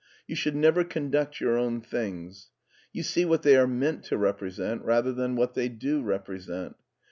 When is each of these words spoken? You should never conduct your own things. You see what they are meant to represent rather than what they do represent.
You 0.25 0.35
should 0.35 0.55
never 0.55 0.83
conduct 0.83 1.39
your 1.39 1.59
own 1.59 1.79
things. 1.79 2.49
You 2.91 3.03
see 3.03 3.23
what 3.23 3.43
they 3.43 3.55
are 3.55 3.67
meant 3.67 4.03
to 4.05 4.17
represent 4.17 4.81
rather 4.83 5.13
than 5.13 5.35
what 5.35 5.53
they 5.53 5.69
do 5.69 6.01
represent. 6.01 6.75